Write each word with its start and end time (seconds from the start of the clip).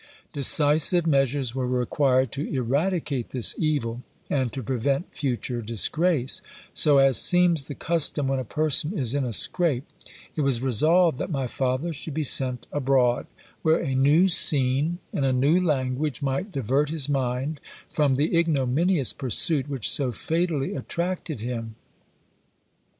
Decisive 0.33 1.05
measures 1.05 1.53
were 1.53 1.67
required 1.67 2.31
to 2.31 2.51
eradicate 2.51 3.29
this 3.29 3.53
evil, 3.59 4.01
and 4.31 4.51
to 4.51 4.63
prevent 4.63 5.13
future 5.13 5.61
disgrace 5.61 6.41
so, 6.73 6.97
as 6.97 7.17
seems 7.21 7.67
the 7.67 7.75
custom 7.75 8.27
when 8.27 8.39
a 8.39 8.43
person 8.43 8.97
is 8.97 9.13
in 9.13 9.23
a 9.23 9.31
scrape, 9.31 9.83
it 10.35 10.41
was 10.41 10.59
resolved 10.59 11.19
that 11.19 11.29
my 11.29 11.45
father 11.45 11.93
should 11.93 12.15
be 12.15 12.23
sent 12.23 12.65
abroad, 12.71 13.27
where 13.61 13.77
a 13.77 13.93
new 13.93 14.27
scene 14.27 14.97
and 15.13 15.23
a 15.23 15.31
new 15.31 15.61
language 15.63 16.23
might 16.23 16.51
divert 16.51 16.89
his 16.89 17.07
mind 17.07 17.59
from 17.91 18.15
the 18.15 18.35
ignominious 18.35 19.13
pursuit 19.13 19.69
which 19.69 19.87
so 19.87 20.11
fatally 20.11 20.73
attracted 20.73 21.41
him. 21.41 21.75